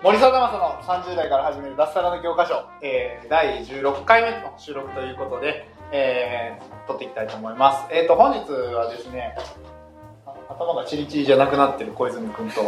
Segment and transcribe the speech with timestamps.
[0.00, 7.92] 森貞正の30代から始める脱サラの教科書、えー、第16回目の収録ということで、えー、撮っていきたいと思います。
[7.92, 9.34] えっ、ー、と、本日はですね、
[10.48, 12.60] 頭がチリチリじゃなくなってる小泉君と、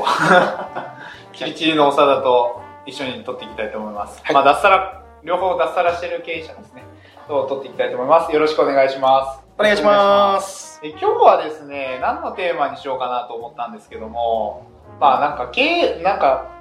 [1.33, 4.21] チリチリの長田と一緒に撮っていきたいと思います。
[4.25, 6.83] はい、まあ、脱サラ、両方脱サラしてる経営者ですね、
[7.29, 8.33] と撮っていきたいと思います。
[8.33, 9.41] よろしくお願いします。
[9.57, 10.81] お願いします。
[10.83, 14.67] え今日はですね、何のテーマにしようかなと思ったんですけども、
[14.99, 16.60] まあなんか経営、なんか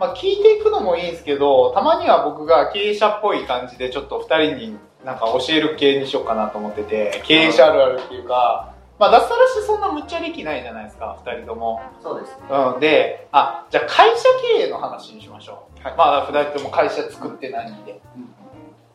[0.00, 11.82] まあ、聞いていくのもいいんですけど、たまには僕が経営者っぽい感じでちょっと二人になんか教える系にしようかなと思ってて、経営者あるあるっていうか、まあ、脱サラしてそんなむっちゃ歴ないじゃないですか、二人とも。
[12.02, 12.36] そうですね。
[12.50, 12.80] うん。
[12.80, 14.24] で、あ、じゃあ会社
[14.56, 15.86] 経営の話にしましょう。
[15.86, 18.00] はい、まあ、二人とも会社作って何で。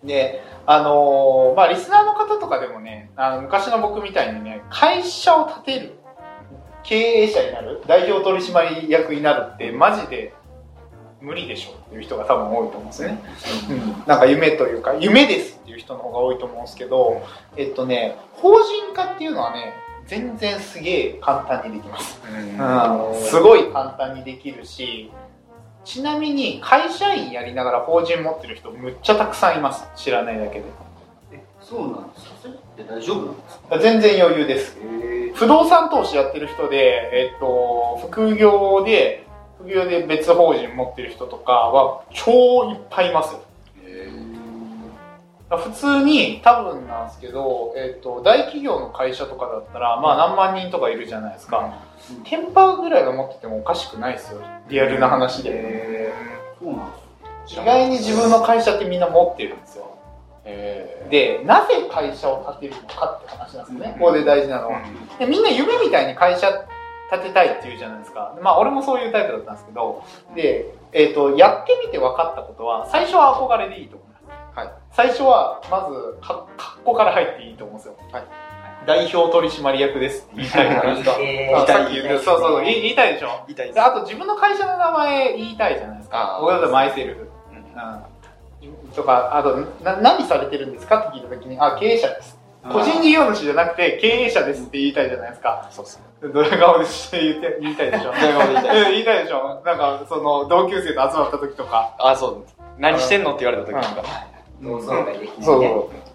[0.02, 5.94] うん、で、あのー、まあ、リスナーの方とかでもね、あの昔の僕みたいにね、会社を建てる、
[6.82, 10.34] 経営者になる、代表取締役になるって、マジで
[11.26, 13.24] 無理でしょっていう人が多分多いと思うんですよね、
[13.70, 17.26] うん、なんか夢というか夢ですっていう人の方が多いと思うんですけど
[17.58, 19.74] えっとね法人化っていうのはね
[20.06, 25.12] 全然すげえ簡単にできます、うん、すごい簡単にできるし
[25.84, 29.88] ちなみに会社員やりながら法人持ってる人むっちゃたくさんいます。
[29.96, 30.66] 知らないだけで。
[31.32, 32.36] えそうなんですか？
[32.42, 33.80] それって大丈夫なんですか？
[33.80, 34.78] 全然余裕です。
[35.36, 39.25] 不動産投資やってる人で、えっと、副業で
[39.66, 43.42] 副業で別法人持ってる人とかは超いっぱいいますよ。
[45.50, 51.80] 普通に多分なんですけど、えーと、大企業の会社とかだったら、まあ何万人とかいるじゃないですか。
[52.10, 54.42] うん、テンパーぐらいが持っててもおかしくないですよ。
[54.70, 56.12] リアルな話で。
[56.60, 56.98] そうなんで
[57.48, 59.96] す意外に自分の会社ってみんな持ってるんですよ。
[61.10, 63.96] で、なぜ会社を建てるのかって話なんですね。
[64.00, 64.82] ここで大事なのは。
[65.20, 66.66] でみんな夢みたいに会社
[67.12, 68.38] 立てたいっていうじゃないですか。
[68.42, 70.04] まあ、俺もそういうタイプだったんですけど、
[70.36, 74.60] で、えっ、ー、と、やってみて分かったことは、最初は憧れでいいと思います。
[74.60, 74.74] はい。
[74.92, 77.96] 最初は、まず、か、格好から入っていいと思うんですよ。
[78.12, 78.24] はい。
[78.86, 81.18] 代表取締役ですって言いたいじゃないですか。
[81.20, 83.82] 言って、そうそう言いたいでしょ言いたいです。
[83.82, 86.38] あと自分の会社の名前言いたいじゃないですか。
[86.40, 87.30] 僕だとマイセルフ。
[87.52, 88.94] うん。
[88.94, 92.35] とか、あと、な、何されてるんですかって聞いたときに、あ、経営者です。
[92.72, 95.68] 個人事業主じゃなくて経営者ですって言いたいじゃないですか。
[95.72, 96.30] そうっすね。
[96.34, 98.12] ドヤ顔で言って言いたいでしょ。
[98.12, 98.92] ドヤ顔で言いたい。
[98.92, 99.62] 言いたいでしょ。
[99.66, 101.96] なんか、その、同級生と集まった時とか。
[102.00, 102.58] あ、そうです。
[102.80, 104.08] 何してんのって言われた時とか。
[104.64, 105.06] そうそう。
[105.42, 106.06] そうそう。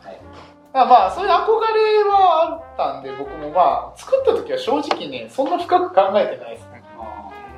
[0.73, 6.81] まあ、そういう憧れはあったんで、僕もまあ、作った時は正直ね、そんな深く考えてないですね。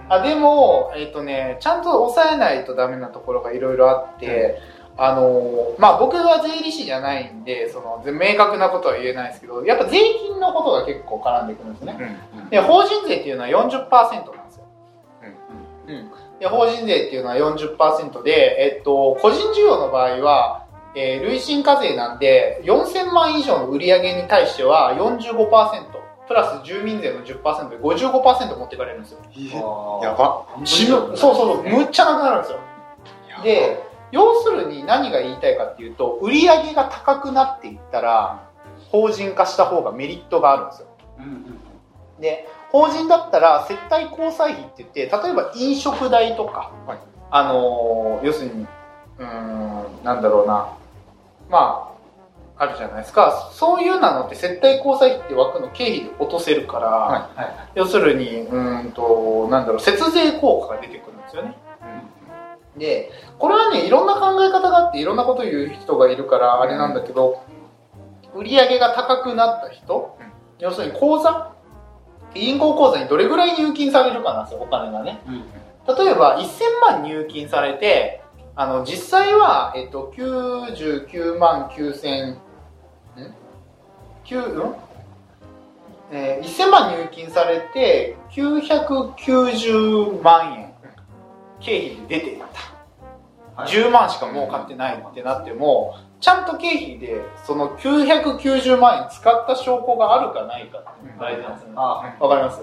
[0.08, 4.60] あでも、えっ、ー、とね、ちゃんと抑えないとダメなところがいろいろあって、
[4.97, 11.97] あのまあ僕は税理士じゃないんでその明確なことは言えないですけどやっぱ税金のことが結構絡んでくるんですね、
[12.34, 13.91] うんうん、で法人税っていうのは40%
[14.36, 14.64] なんですよ、
[15.88, 30.00] うん、うん、で法人税っていうのは40%で、えっと、個人事業の場合は、えー、累進課税なんで4000万以上の売り上げに対しては45%プラス住民税の10%で55%持っていかれるんですよ。
[30.02, 30.47] やば。
[30.64, 30.91] 死ぬ。
[30.91, 31.62] そうそうそう。
[31.64, 32.58] むっちゃなくなるんですよ。
[33.42, 38.48] で要するに何が言いたいかっていうと、売り上げが高くなっていったら、
[38.90, 40.88] 法人化した方がメリットがあるんですよ。
[42.20, 46.98] で、法人だったら接待交際費って言って、例えば飲食代とか、はい、
[47.30, 48.66] あのー、要するに、
[49.18, 50.68] うん、なんだろうな、
[51.50, 51.88] ま
[52.56, 53.50] あ、あるじゃないですか。
[53.52, 61.56] そういうなのって接待交際費って枠の経費で落とせるから、はいはい、要するに、うんと、なんだろう、節税効果が出てくるんですよね。
[62.76, 67.42] で、これはね、いろんな考え方があって、いろんなこと言う人がいるから、あれなんだけど、
[68.34, 70.26] 売り上げが高くなった人、うん、
[70.58, 71.52] 要するに口座、
[72.34, 75.20] 銀行口座にどれぐらい入金されるかなんですよ、お金がね。
[75.26, 78.22] うん、例えば、1000万入金されて、
[78.54, 82.38] あの、実際は、えっと、99万9000、ん
[84.25, 84.75] ?9、ん？
[86.10, 90.71] えー、1000万入金されて、990万円
[91.62, 92.47] 経費で出ていた。
[93.64, 101.75] 10万しか儲かってないってなっても、ちゃんと経費でその990万円使った証拠があるかないかって大事なんですよね。
[101.76, 102.62] わかります？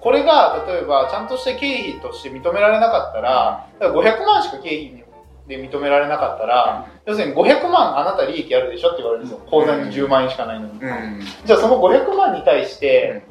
[0.00, 5.04] これが、例えば、ちゃんとした経費として認められなかったら、ら500万しか経費
[5.48, 9.44] で認められなかったら、要するに500万あなた利益あるでしょって言われるんですよ。
[9.50, 10.72] 口座に10万円しかないのに。
[10.74, 11.20] うん。
[11.44, 13.24] じゃあその500万に対して、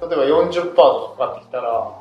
[0.00, 1.97] 例えば40%とかかかってきたら、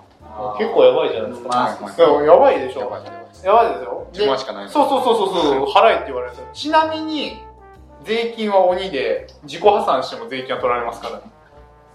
[0.57, 1.50] 結構やばいじゃないですか。
[1.50, 2.80] まあいややばいでしょ。
[2.81, 3.04] やばい
[3.44, 4.07] やばいですよ。
[4.13, 6.34] で10万しかないのそうそうそうそうそう、払えって言われる。
[6.54, 7.42] ちなみに、
[8.04, 11.22] 税金は鬼で、自己破産しても税金は取られますからね。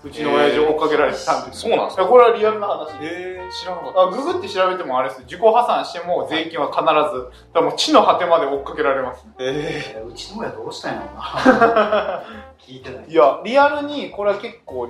[0.04, 2.06] うちの親父追っかけられてたんですそうなんですか？
[2.06, 3.08] これはリアルな話でへ
[3.38, 5.20] え、知らなかあ、ググって調べてもあれです。
[5.22, 9.24] 自己破産しても税金は必ず、だもう地の果てまで追っかけられます。
[9.38, 9.44] た。
[9.44, 12.22] へえうちの親どうしたんやろうな
[12.58, 14.88] 聞いてないいや、リアルにこれは結構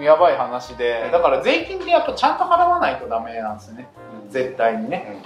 [0.00, 3.88] やばい話で、だから税金ってやっぱちゃんと払わないとダメなんですよね。
[4.30, 5.22] 絶対にね。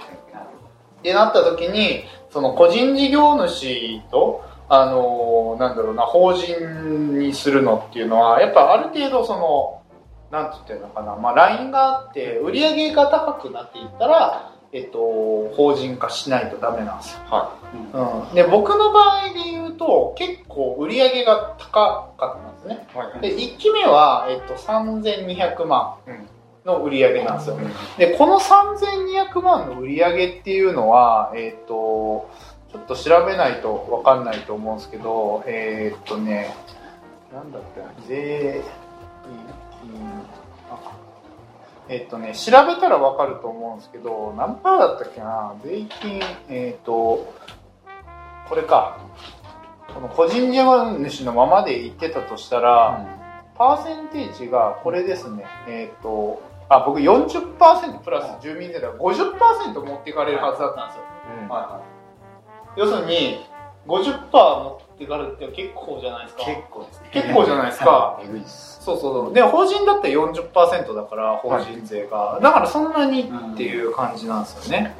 [0.99, 9.81] ってなった時に、その個人事業主と、あのーなんだろうな、法人にするのっていうのは、やっぱある程度その、
[10.31, 14.99] なんて言ってるのかな、まあ、ラインがあって、売り上げが高くなっていったら、えっと、
[15.55, 17.19] 法人化しないとダメなんですよ。
[17.29, 17.55] は
[18.29, 18.35] うん。
[18.35, 22.87] で、僕の場合で言うと、結構売り上げが高かったんですね。
[22.93, 22.97] い。
[22.97, 23.21] はい。
[23.21, 25.95] で、1期目は、えっと、3200万
[26.63, 27.57] の売り上げなんですよ。
[27.97, 32.29] で、この3200万の売り上げっていうのは、えっ、と、
[32.71, 36.55] ちょっと調べないとわかんないと思うんですけど、えっ、とね、
[37.33, 38.63] なんだっけな、税、
[39.83, 40.40] あ
[41.91, 47.33] えっ、とね、調べたらわかると思うんですけど、何パーだったっけな、税金、えっ、と、
[48.47, 48.97] これか、
[49.93, 53.05] この個人事業主のままで言ってたとしたら、
[53.57, 55.43] パーセンテージがこれですね。
[55.67, 58.87] えっ、と、あ、僕40%プラス住民税だ。
[58.87, 61.03] から50%持っていかれるはずだったんですよ。
[61.49, 61.81] は
[62.77, 63.45] 要するに、
[63.85, 66.43] 50%持っていかって結構じゃないですか。
[66.43, 68.19] いはい結構ですね結構じゃないですか。
[68.23, 68.83] えぐいっす。
[68.83, 69.33] そうそうそう。
[69.33, 72.39] で、法人だって40%だから、法人税が。
[72.41, 74.95] だからそんなにっていう感じなんですよね。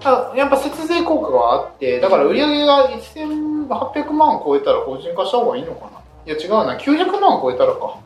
[0.00, 5.90] ただやっぱ節税効果があって、だから売り上げが1800万超えたら法人化した方がいいのかな
[6.26, 7.98] いや違うな、900万超えたらか。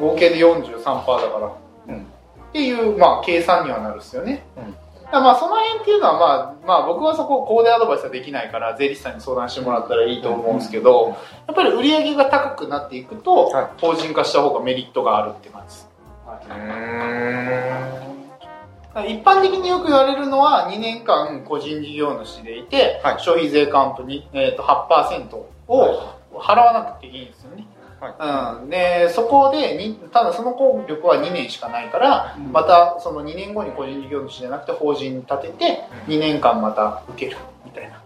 [0.00, 1.52] 合計で43%だから、
[1.88, 2.06] うん
[2.50, 4.46] っていう、まあ、計算にはなるっすよね。
[4.56, 4.83] うん
[5.20, 11.16] まあ、その辺っていうのは、まあ、まあ、僕はそこをコーデアドバイスはできないから、税理士さんに相談してもらったらいいと思うんですけど、
[11.46, 15.88] やっぱり売り上げが高くなっていくと、はい法人化した方がメリットがあるって感じです。
[16.26, 18.04] うーん。
[18.40, 25.36] だから一般的によく言われるのは、2年間個人事業主でいて、はい消費税還付に、えー、と8%
[25.68, 27.66] を払わなくていいんですよね。
[28.08, 32.52] うん、でそこでにただその効力は2年しかないから、うん。
[32.52, 38.00] またその2年後に個人事業主じゃなくて法人に立てて2年間また受けるみたいな。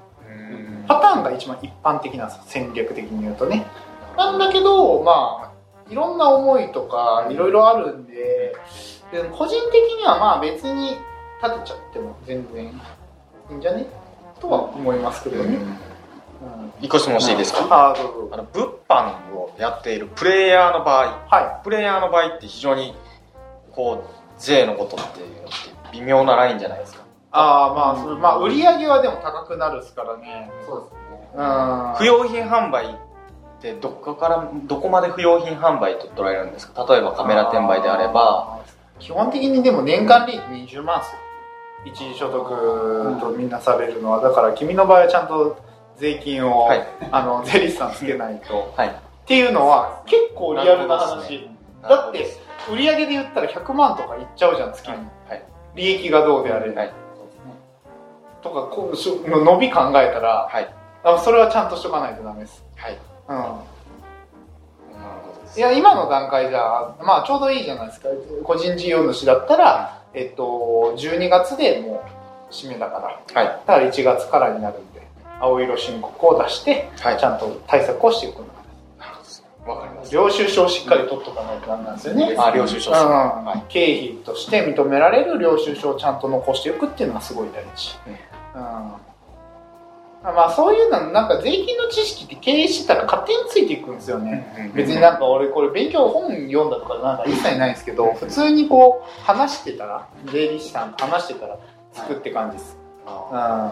[0.86, 3.66] パターンが一番一般的なんですよ戦略的に言うとね。
[4.16, 8.54] なんだけどまあいろんな思いとかいろいろあるんで
[9.12, 10.96] で個人的にはまあ別に
[11.42, 12.72] 立てちゃっても全然い
[13.52, 13.86] いんじゃね？
[14.40, 15.87] とは思いますけどね、うん
[16.80, 22.94] 一個質問していいですかああの、物販をやっているプレイヤーの場合、はプレイヤーの場合って非常に、
[23.72, 25.48] こう、税のことっていうのって
[25.92, 27.02] 微妙なラインじゃないですか。
[27.30, 30.50] ああまあそれまあ売り上げはでも高くなるっすからね。
[30.66, 30.98] そうですね。
[31.36, 31.94] うん。
[31.96, 32.88] 不用品販売っ
[33.60, 36.86] てどこから、どこまで不用品販売と捉えるんですか？
[36.88, 38.60] 例えばカメラ転売であれば、
[38.98, 40.40] 基本的にでも年間利益
[40.78, 41.18] 20万っすよ。
[41.84, 44.20] 一時所得とみんなされるのは。
[44.20, 45.58] だから君の場合はちゃんと
[45.98, 48.92] 税金を、はいあの税理士さんつけないと、はいっ
[49.28, 52.26] ていうのは結構リアルな話ねだって
[52.70, 55.00] 売り上げで言ったら100万とかいっちゃうじゃん月に、は
[55.34, 55.42] い。
[55.74, 56.92] 利益がどうであれ、はい。
[58.42, 60.74] とかこうの伸び考えたら、はい。
[61.04, 62.98] あそれはちゃんとしとかないとダメですはい。
[63.28, 63.78] うん。
[65.56, 68.08] いや、今の段階じゃ、まあちょうどいいじゃないですか。
[68.44, 72.04] 個人事業主だったら、えっと、12月でも
[72.50, 72.98] う締めだか
[73.34, 73.42] ら。
[73.42, 73.60] はい。
[73.66, 74.87] だから1月からになるんで、
[75.40, 77.18] 青色申告を出して、はい。
[77.18, 78.48] ちゃんと対策をしていくの
[79.68, 80.12] わかります。
[80.12, 82.34] 領収書をしっかり取っとかないとなんなんですよね。
[82.38, 82.96] あ、領収書うん。
[82.96, 83.62] はい。
[83.68, 87.96] 経費として認められる領収書をちゃんと残していくっていうのがすごい大事。
[88.54, 89.08] うん
[90.20, 94.72] まあそういうの、なんか税金の知識って経営してたら勝手についていくんですよね。
[94.74, 101.56] 別になんか俺これ勉強本読んだとかなんか一切ないんですけど、普通にこう話してたら、税理士さんと話してたら
[101.92, 102.76] つくって感じです。
[103.06, 103.70] うん。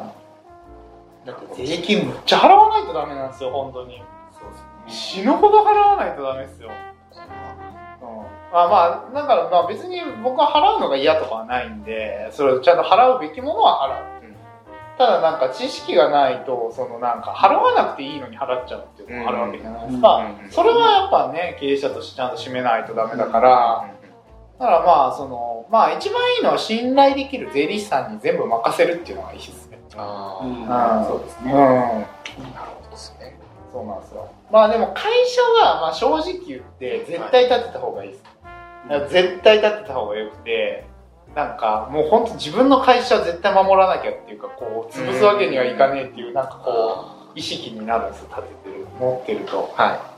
[1.27, 4.03] あだって税金むっちゃ払わないとダメなんですよ、本当に。
[4.33, 4.51] そう
[4.87, 6.71] です死ぬほど払わないとダメですよ。
[6.71, 8.57] うん。
[8.59, 14.11] あまあ、だからまあ別に僕は払うのが嫌とかはないんで、それをちゃんと払うべきものは払う。
[14.11, 14.17] うん
[14.99, 20.17] ただなんか知識がないと、そのなんか払わなくていいのに払っちゃうっていうのがあるわけじゃないですか。
[20.17, 23.91] うんそれはやっぱね、経営者としてちゃんと締めないとダメだから、
[24.59, 29.79] だからまあ、その、まあ一番いいのは信頼できる税理士さんに全部任せるっていうのがいいですね。
[29.97, 31.53] あうあ、んそうですね。
[31.53, 31.59] うん。
[31.59, 31.73] なる
[32.81, 33.37] ほどですね。
[33.73, 34.29] そうなんですよ。
[34.51, 38.23] まあでも会社は、まあ正直言って、絶対立てた方がいいです。
[38.89, 40.87] だから絶対立てた方がよくて、
[41.35, 49.71] なんかもう本当自分の会社絶対守らなきゃっていうか、こう、潰すわけにはいかねえっていう、なんかこう、意識になるんですよ、立ててる、持ってると。
[49.77, 50.16] はい。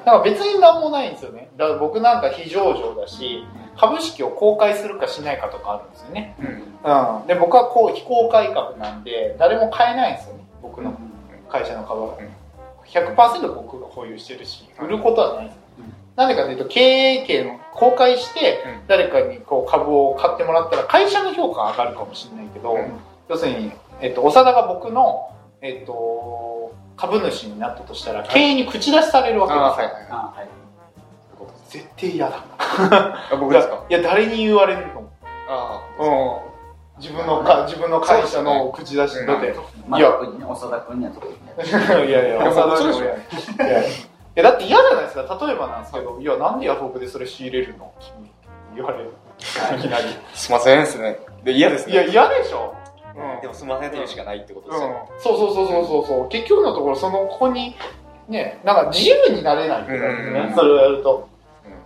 [0.00, 0.04] うん。
[0.04, 1.50] だから別になんもないんですよね。
[1.56, 3.44] だから僕なんか非上場だし、
[3.76, 6.34] 株式を公開するかしないかとかあるんですよね。
[6.84, 7.20] うん。
[7.20, 7.26] うん。
[7.26, 10.94] で、僕はこう、非公開株なんで、誰も買えないんですよね、僕の
[11.48, 12.14] 会社の株は。
[12.86, 15.60] 100%僕が保有してるし、売ることはないです。
[16.16, 25.30] なんでかというと、経営権を公開してうん、誰かにこう株を買ってもらったら、会社の評価が上がるかもしれないけど、うん要するに、えっと、長田が僕の、
[25.62, 29.86] えっと、株主になったとしたら、経営に口出しされるわけああ、ですよ。
[29.86, 30.48] はいはいはあはい。
[31.68, 32.36] 絶対嫌だ。
[32.38, 32.40] い。
[33.32, 33.84] あ僕ですか？
[33.88, 35.08] いや、誰に言われるの
[35.48, 36.50] あうん。
[37.00, 39.54] 自分のか、自分の会社の口出し、だって、
[39.88, 40.44] まあ、いや田君に
[41.06, 41.54] は特にね。
[42.08, 43.14] いやいや、いや長田そうでしょいや
[43.68, 43.92] いやい
[44.36, 45.38] やだって嫌じゃないですか。
[45.46, 47.92] 例えばなんですけど、いや、なんでヤフオクでそれ仕入れるの？
[48.00, 48.32] 君って
[48.76, 49.12] 言われる。
[49.78, 50.04] いきなり。
[50.34, 51.18] すいませんですね。
[51.42, 52.08] で、嫌ですいや、ね。
[52.10, 52.74] 嫌でしょ。
[53.20, 53.40] うん。
[53.40, 56.28] でもすいませて言うしかないってことうんですよ。、そうそうそうそうそうそう。
[56.28, 57.76] 結局のところ、その、ここに、
[58.28, 61.16] ね、なんか自由になれないって感じですうんそれをやると。
[61.24, 61.30] うん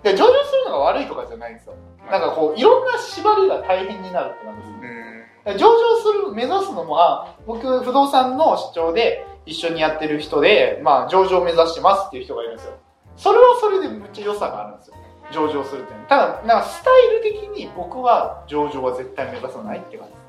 [0.04, 1.74] で、上場するのが悪いとかじゃないんですよ。
[2.10, 5.50] なんかこう、いろんな縛りが大変になるって感じです。
[5.50, 5.58] うん。
[5.58, 12.74] 上場する、目指すのも、あ僕、不動産の主張で一緒にやってる人で、まあ、上場を目指してますっていう人がいるんですよ。
[13.16, 14.96] それはそれでめっちゃ良さがあるんですよ。
[15.32, 16.08] 上場するっていうのは。
[16.08, 20.23] ただ、なんかスタイル的に僕は上場は絶対目指さないって感じです。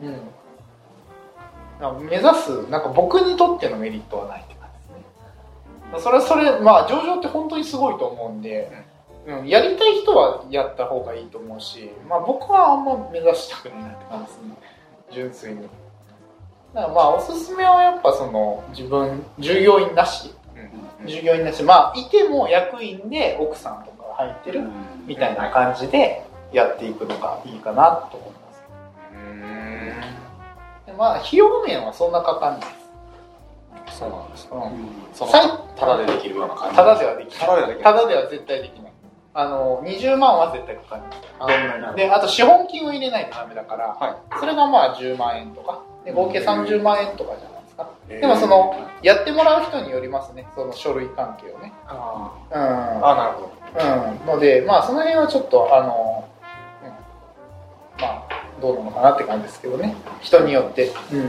[0.00, 2.06] うん。
[2.08, 6.00] 目指す、なんか僕にとってのメリットはないって感じですね。
[6.00, 8.70] それはそれ、まあ、上場って本当にすごいと思うんで、
[9.26, 14.54] うん、やりたい人はやった方がいいと思うし、まあ僕はあんま目指したくないなって感じですね。
[15.10, 15.62] 純粋に。
[16.74, 20.34] だからまあおすすめはやっぱその自分、従業員なし、
[21.06, 24.62] 従業員なし、まあいても役員で奥さんとかが入ってる
[25.06, 28.27] みたいな感じでやっていくのがいいかなと
[30.98, 32.68] まあ費用面はそんなかかんない
[33.86, 33.98] です。
[33.98, 34.48] そうなんです。
[34.50, 35.14] うん。
[35.14, 36.76] その最ただでできるような感じ。
[36.76, 37.46] ただではできない。
[37.82, 38.92] ただでは絶対できない。
[39.34, 41.02] あの、20万は絶対かかる。
[41.38, 47.90] あどんなにで、あと資本金を入れないとダメだから、はそれがまあ10万円とか、で合計30万円とかじゃないですか。
[48.08, 48.12] い。
[48.14, 51.72] でもその、やってもらう人によりますね、その書類関係をね。
[51.86, 53.06] あうん。
[53.06, 53.58] あ、なるほど。
[54.24, 54.26] うん。
[54.26, 56.28] ので、まあその辺はちょっと、あの、
[56.82, 56.90] うん、
[58.02, 58.22] まあ、
[58.60, 59.94] どうなのかなって感じですけどね。
[60.20, 60.90] 人によって。
[61.12, 61.24] うん。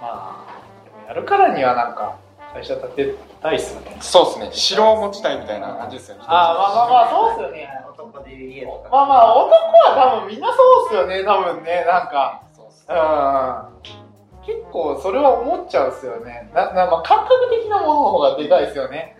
[0.00, 0.44] まあ、
[0.84, 2.16] でもやるからにはなんか、
[2.52, 3.96] 会社建てたいっすよね。
[4.00, 4.48] そうですね。
[4.52, 6.22] 城を持ちたいみたいな感じですよね。
[6.26, 7.68] あまあまあまあ、そうっすよね。
[7.92, 8.88] 男でいう家とか。
[8.90, 12.42] まあまあ、男は多分みんなそうっすよね、多分ね、なんか。
[12.54, 14.04] そうっすうん。
[14.46, 16.50] 結構それは思っちゃうっすよね。
[16.54, 19.16] な、なまあ、感覚的なものの方がでかいですよね。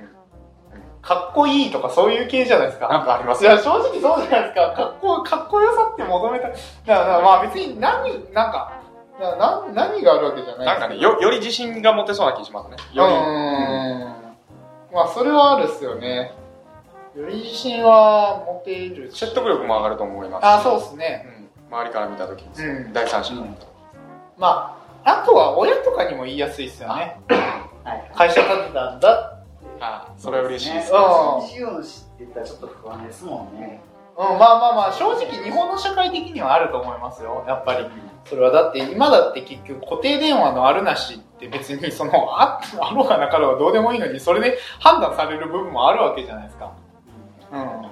[1.04, 2.88] かっこいいとかそういう系じゃないですか。
[2.88, 4.72] なんかありますいや、正直そうじゃないですか。
[4.72, 6.48] かっこ、かっこよさって求めた。
[6.48, 8.72] だからまあ別に何、なんか、
[9.20, 12.76] なな何があるわけじゃないなんかね、よ、より自信が持てそうな気しますね。
[12.94, 13.14] うーより。
[13.14, 14.94] ん。
[14.94, 16.32] まあそれはあるっすよね。
[17.14, 19.18] より自信は持てるし。
[19.18, 20.46] 説得力も上がると思います。
[20.46, 21.26] あ、そうっすね。
[21.70, 21.78] うん。
[21.78, 23.46] 周りから見たときに、うん第三者の。
[24.38, 27.20] まあ、あとは親とかにも言いやすいっすよね。
[27.84, 28.10] はい。
[28.16, 29.33] 会社建てたんだ。
[29.80, 31.04] あそれは嬉しいですねね。
[31.04, 33.80] うん事業主って言ったらちょっと不安ですもんね。
[34.16, 37.44] うん、まあまあまあ、正直日本の社会的にはあると思いますよ。
[37.48, 37.86] やっぱり。
[38.24, 46.70] それはだって、今だって結局固定電話のあるなしって別にその、あ、 あろうがなかろうがどうでもいいのに、それで判断される部分もあるわけじゃないですか。
[47.52, 47.82] うん。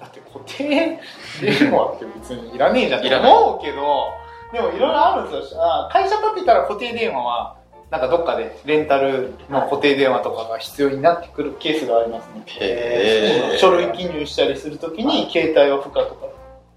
[0.00, 1.00] だって固定
[1.40, 4.08] 電話って別にいらねえじゃんっていらない思うけど、
[4.52, 5.60] でもいろいろあるんですよ。
[5.62, 7.56] あ会社建てたら固定電話は、
[7.90, 12.42] なんかどっかでレンタルの固定電話とかが必要になってくるケースがありますね。
[12.46, 16.26] へー書類記入したりするときに携帯を付加とか。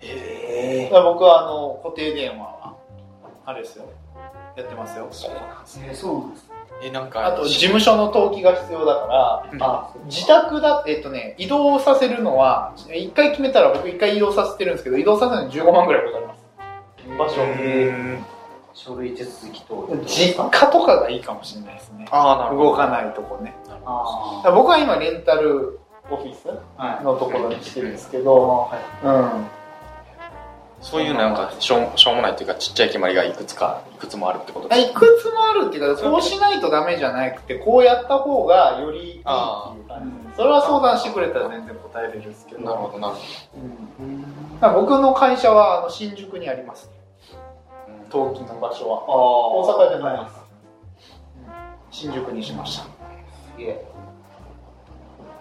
[0.02, 2.76] へだから僕はあの固定電話は、
[3.46, 3.86] あれですよ。
[4.56, 5.08] やってますよ。
[5.12, 5.80] そうなんです。
[5.84, 6.60] えー、そうなんですか。
[6.82, 16.40] え、なんか、あと事務所の登記が必要だから、うんあ、自宅だって、えっとね、移動させるのは、一回決めたら僕一回移動させてるんですけど、移動させるのに15万ぐらいかかります。
[17.18, 17.42] 場所。
[18.72, 22.08] うん書類手続き等々実家とかがいいかもしれないですね。
[22.12, 22.70] ああ、なるほど。
[22.72, 23.56] 動かないとこね。
[23.86, 26.48] あ僕は今レンタルオフィス。
[27.04, 28.70] のところにしてるんですけど、
[29.04, 29.46] うん。
[30.82, 36.22] そういうなんかしょうしょうもないっていうかちっちゃい決まりがいくつかいくつもあるってことですいくつもあるっていうかこう。
[36.22, 39.78] しないとダメじゃなくてこうやった方がよりいいっていう感
[40.30, 40.36] じ。
[40.38, 42.62] それは相談してくれたら全然答えれるんですけど。
[42.62, 43.20] なるほどなるほ
[44.70, 44.82] うん。
[44.82, 46.90] 僕の会社はあの新宿にあります
[48.12, 49.00] 登記の場所は。
[49.00, 50.50] あ大阪じゃないです、うん
[51.92, 52.84] 新宿にしました。
[52.84, 52.90] す
[53.58, 53.86] げえ。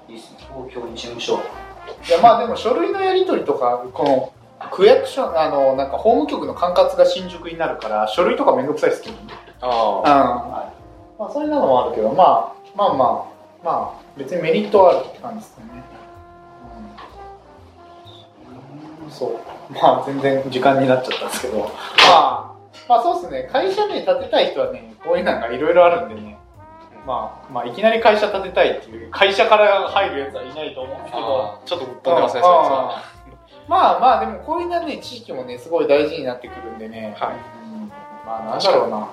[0.08, 0.38] いいっすね。
[0.38, 1.34] 東京に事務所。
[1.34, 9.22] いやまあでも書類のやり取りとかこの区役所あのなんか法務局の管轄が新宿になるから書類とかめんどくさいですけどね。
[9.60, 10.52] どあうん。
[10.52, 10.72] は
[11.18, 13.24] まあそういうのもあるけど、まあ、まあまあ
[13.64, 15.82] まあ別にメリットはあるって感じですよね、
[19.04, 19.72] うん、そう。
[19.72, 21.58] まあ全然時間になっちゃったんですけど。
[21.58, 21.68] ま
[22.08, 22.37] あ
[22.88, 23.48] まあそうですね。
[23.52, 26.38] 会社ね建てたい人はねこういうのがいろいろあるんでね。
[27.06, 31.42] まあ、まあ、いきなり会社建てたいっていう会社から入るやつはいないと思うんですけど。
[31.42, 33.02] あちょっと飛んでますねそれは
[33.66, 37.36] まあまあでもこういうのね知識もねすごい大事になってくるんでね、はい。
[37.72, 37.88] うん。
[38.26, 39.10] まあなんだろうな。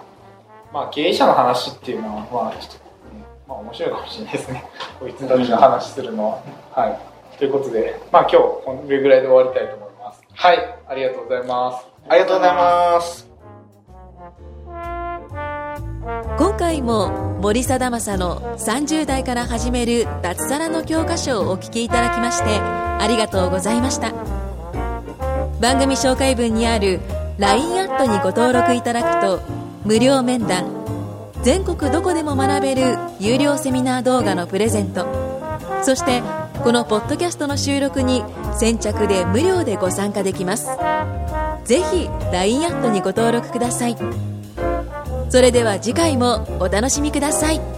[0.73, 2.75] まあ経営者の話っていうのはまあちょっと、
[3.15, 4.65] ね、まあ面白いかもしれないですね。
[4.99, 6.39] こいつたちの話するのは、
[6.71, 7.37] はい。
[7.37, 10.21] ということでまあ今日これぐらいで終わりたいと思います。
[10.33, 10.77] はい。
[10.87, 11.87] ありがとうございます。
[12.07, 13.24] ありがとうございます
[16.55, 24.13] 今回も森貞正の30代から始める脱サラの教科書をお聞きいただきましてありがとうございました。
[25.59, 27.01] 番組紹介文にある
[27.39, 29.41] LINE アットにご登録いただくと
[29.83, 30.85] 無料面談
[31.43, 35.05] 全国どこでも学べる有料セミナー動画のプレゼント
[35.83, 36.23] そして
[36.63, 38.23] このポッドキャストの収録に
[38.57, 40.69] 先着で無料でご参加できます。
[41.65, 44.34] ぜひ LINE アットにご登録ください。
[45.35, 47.74] それでは次回もお楽しみください。